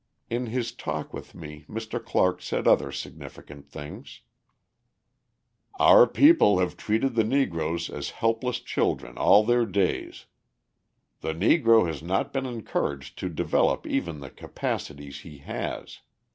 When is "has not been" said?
11.85-12.47